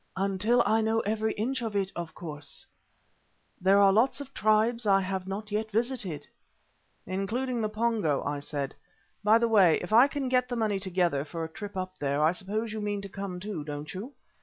"Until 0.17 0.63
I 0.65 0.81
know 0.81 1.01
every 1.01 1.33
inch 1.33 1.61
of 1.61 1.75
it, 1.75 1.91
of 1.95 2.15
course. 2.15 2.65
There 3.61 3.77
are 3.79 3.93
lots 3.93 4.19
of 4.19 4.33
tribes 4.33 4.87
I 4.87 4.99
have 4.99 5.27
not 5.27 5.51
yet 5.51 5.69
visited." 5.69 6.25
"Including 7.05 7.61
the 7.61 7.69
Pongo," 7.69 8.23
I 8.23 8.39
said. 8.39 8.73
"By 9.23 9.37
the 9.37 9.47
way, 9.47 9.77
if 9.79 9.93
I 9.93 10.07
can 10.07 10.27
get 10.27 10.49
the 10.49 10.55
money 10.55 10.79
together 10.79 11.23
for 11.23 11.43
a 11.43 11.47
trip 11.53 11.77
up 11.77 11.99
there, 11.99 12.19
I 12.23 12.31
suppose 12.31 12.73
you 12.73 12.81
mean 12.81 13.03
to 13.03 13.09
come 13.09 13.39
too, 13.39 13.63
don't 13.63 13.93
you? 13.93 14.13